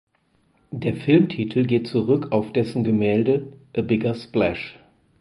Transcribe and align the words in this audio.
Der 0.71 0.95
Filmtitel 0.95 1.63
geht 1.63 1.85
zurück 1.85 2.31
auf 2.31 2.51
dessen 2.53 2.83
Gemälde 2.83 3.53
"A 3.77 3.81
Bigger 3.81 4.15
Splash". 4.15 4.79